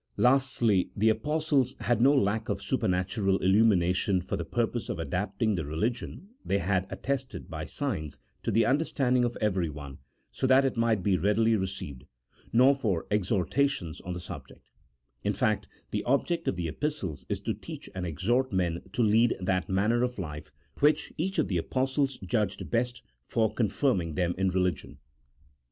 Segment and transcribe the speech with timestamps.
[0.17, 5.53] Lastly, the Apostles had no lack of supernatural illumi nation for the purpose of adapting
[5.53, 9.99] the religion they had attested by signs to the understanding of everyone
[10.31, 12.05] so that it might be readily received;
[12.51, 14.71] nor for exhortations on the subject:
[15.23, 19.37] in fact, the object of the Epistles is to teach and exhort men to lead
[19.39, 24.49] that manner of life which each of the Apostles judged best for confirming them in
[24.49, 24.97] religion.